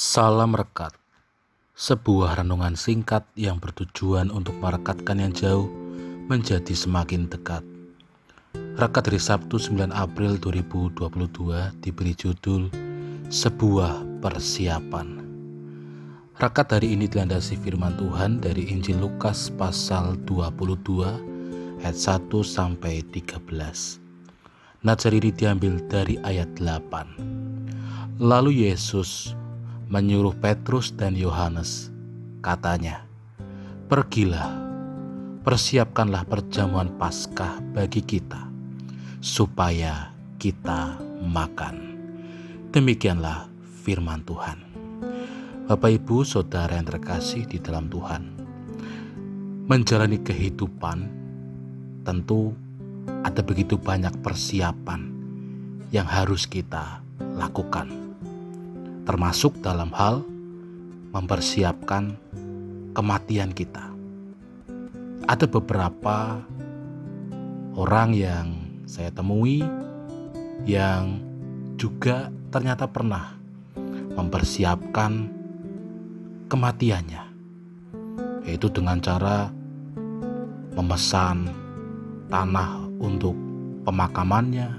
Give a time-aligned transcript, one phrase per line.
[0.00, 0.96] Salam Rekat
[1.76, 5.68] Sebuah renungan singkat yang bertujuan untuk merekatkan yang jauh
[6.24, 7.60] menjadi semakin dekat.
[8.80, 11.04] Rekat dari Sabtu 9 April 2022
[11.84, 12.72] diberi judul
[13.28, 15.20] Sebuah Persiapan.
[16.40, 23.36] Rekat hari ini dilandasi firman Tuhan dari Injil Lukas pasal 22 ayat 1 sampai 13.
[24.80, 28.16] Najar ini diambil dari ayat 8.
[28.16, 29.36] Lalu Yesus
[29.90, 31.90] menyuruh Petrus dan Yohanes.
[32.38, 33.02] Katanya,
[33.90, 34.54] "Pergilah,
[35.42, 38.38] persiapkanlah perjamuan Paskah bagi kita,
[39.18, 40.94] supaya kita
[41.26, 41.98] makan."
[42.70, 43.50] Demikianlah
[43.82, 44.62] firman Tuhan.
[45.66, 48.22] Bapak, ibu, saudara yang terkasih di dalam Tuhan,
[49.66, 50.98] menjalani kehidupan
[52.06, 52.54] tentu
[53.26, 55.10] ada begitu banyak persiapan
[55.90, 57.02] yang harus kita
[57.34, 58.09] lakukan
[59.10, 60.22] termasuk dalam hal
[61.10, 62.14] mempersiapkan
[62.94, 63.90] kematian kita.
[65.26, 66.38] Ada beberapa
[67.74, 68.54] orang yang
[68.86, 69.66] saya temui
[70.62, 71.18] yang
[71.74, 73.34] juga ternyata pernah
[74.14, 75.26] mempersiapkan
[76.46, 77.24] kematiannya,
[78.46, 79.50] yaitu dengan cara
[80.78, 81.50] memesan
[82.30, 83.34] tanah untuk
[83.82, 84.70] pemakamannya,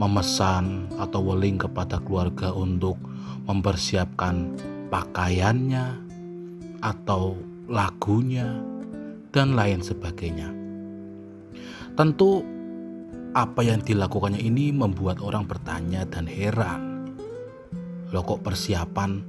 [0.00, 2.96] memesan atau weling kepada keluarga untuk
[3.44, 4.56] mempersiapkan
[4.88, 6.00] pakaiannya
[6.80, 7.36] atau
[7.68, 8.48] lagunya
[9.28, 10.48] dan lain sebagainya.
[11.92, 12.40] Tentu
[13.36, 17.12] apa yang dilakukannya ini membuat orang bertanya dan heran.
[18.10, 19.20] Loh kok persiapan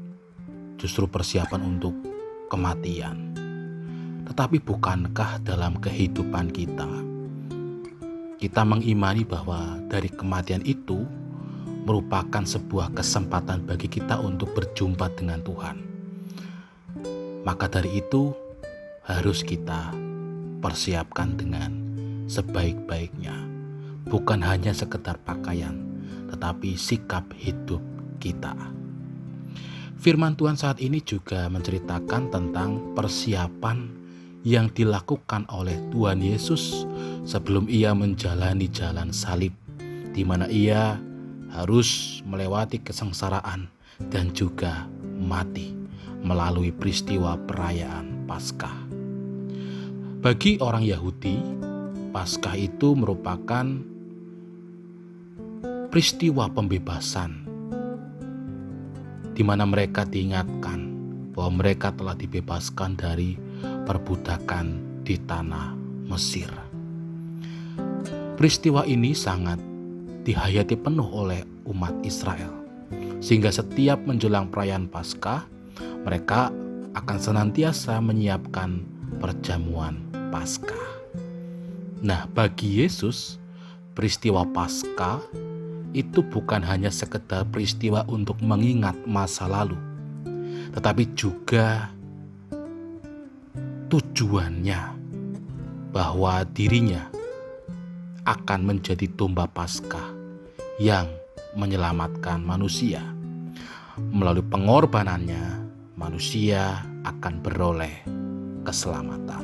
[0.79, 1.93] justru persiapan untuk
[2.47, 3.35] kematian?
[4.25, 7.10] Tetapi bukankah dalam kehidupan kita
[8.41, 11.05] kita mengimani bahwa dari kematian itu
[11.85, 15.77] merupakan sebuah kesempatan bagi kita untuk berjumpa dengan Tuhan.
[17.45, 18.33] Maka dari itu
[19.05, 19.93] harus kita
[20.57, 21.69] persiapkan dengan
[22.25, 23.37] sebaik-baiknya.
[24.09, 25.77] Bukan hanya sekedar pakaian,
[26.33, 27.81] tetapi sikap hidup
[28.17, 28.57] kita.
[30.01, 34.00] Firman Tuhan saat ini juga menceritakan tentang persiapan
[34.41, 36.89] yang dilakukan oleh Tuhan Yesus
[37.25, 39.53] sebelum ia menjalani jalan salib,
[40.13, 40.97] di mana ia
[41.53, 43.69] harus melewati kesengsaraan
[44.09, 44.89] dan juga
[45.21, 45.77] mati
[46.25, 48.77] melalui peristiwa perayaan Paskah.
[50.21, 51.37] Bagi orang Yahudi,
[52.13, 53.65] Paskah itu merupakan
[55.91, 57.45] peristiwa pembebasan
[59.35, 60.91] di mana mereka diingatkan
[61.33, 63.50] bahwa mereka telah dibebaskan dari
[63.85, 65.73] perbudakan di tanah
[66.07, 66.49] Mesir.
[68.37, 69.61] Peristiwa ini sangat
[70.25, 72.51] dihayati penuh oleh umat Israel,
[73.21, 75.45] sehingga setiap menjelang perayaan Paskah,
[76.05, 76.49] mereka
[76.97, 78.81] akan senantiasa menyiapkan
[79.21, 80.01] perjamuan
[80.33, 80.89] Paskah.
[82.01, 83.37] Nah, bagi Yesus,
[83.93, 85.21] peristiwa Paskah
[85.93, 89.77] itu bukan hanya sekedar peristiwa untuk mengingat masa lalu,
[90.73, 91.93] tetapi juga
[93.91, 94.81] tujuannya
[95.91, 97.11] bahwa dirinya
[98.23, 100.15] akan menjadi domba Paskah
[100.79, 101.11] yang
[101.59, 103.03] menyelamatkan manusia.
[103.99, 105.67] Melalui pengorbanannya,
[105.99, 108.07] manusia akan beroleh
[108.63, 109.43] keselamatan.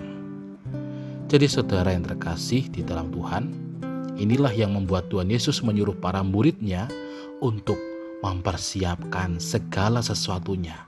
[1.28, 3.52] Jadi saudara yang terkasih di dalam Tuhan,
[4.16, 6.88] inilah yang membuat Tuhan Yesus menyuruh para muridnya
[7.44, 7.76] untuk
[8.24, 10.88] mempersiapkan segala sesuatunya,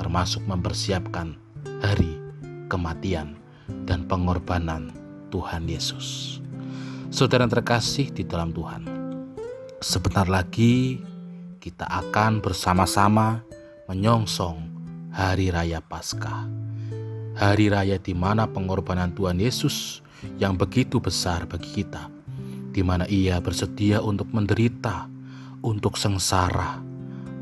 [0.00, 1.36] termasuk mempersiapkan
[1.84, 2.25] hari
[2.66, 3.38] kematian,
[3.86, 4.94] dan pengorbanan
[5.30, 6.38] Tuhan Yesus.
[7.10, 8.82] Saudara yang terkasih di dalam Tuhan,
[9.82, 11.00] sebentar lagi
[11.62, 13.42] kita akan bersama-sama
[13.90, 14.58] menyongsong
[15.14, 16.46] Hari Raya Paskah.
[17.36, 20.00] Hari Raya di mana pengorbanan Tuhan Yesus
[20.40, 22.08] yang begitu besar bagi kita,
[22.72, 25.08] di mana Ia bersedia untuk menderita,
[25.60, 26.80] untuk sengsara,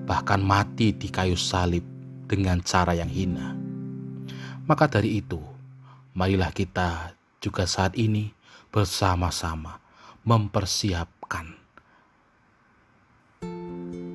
[0.05, 1.87] bahkan mati di kayu salib
[2.27, 3.64] dengan cara yang hina
[4.65, 5.41] maka dari itu,
[6.16, 8.33] marilah kita juga saat ini
[8.72, 9.78] bersama-sama
[10.25, 11.53] mempersiapkan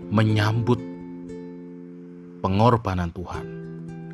[0.10, 0.82] menyambut
[2.42, 3.46] pengorbanan Tuhan,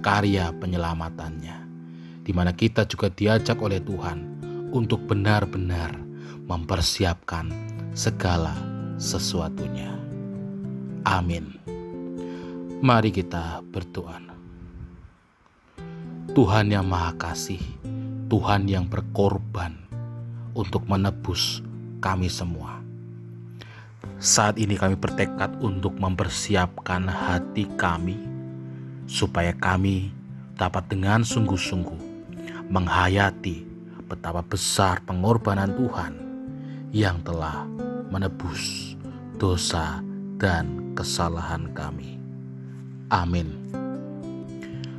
[0.04, 1.58] karya penyelamatannya,
[2.28, 4.36] di mana kita juga diajak oleh Tuhan
[4.76, 5.96] untuk benar-benar
[6.52, 7.48] mempersiapkan
[7.96, 8.52] segala
[9.00, 9.96] sesuatunya.
[11.08, 11.56] Amin.
[12.84, 14.35] Mari kita berdoa.
[16.34, 17.62] Tuhan yang Maha Kasih,
[18.26, 19.78] Tuhan yang berkorban
[20.58, 21.62] untuk menebus
[22.02, 22.82] kami semua.
[24.18, 28.18] Saat ini kami bertekad untuk mempersiapkan hati kami
[29.06, 30.10] supaya kami
[30.58, 32.02] dapat dengan sungguh-sungguh
[32.74, 33.62] menghayati
[34.10, 36.14] betapa besar pengorbanan Tuhan
[36.90, 37.70] yang telah
[38.10, 38.96] menebus
[39.38, 40.02] dosa
[40.42, 42.18] dan kesalahan kami.
[43.14, 43.85] Amin.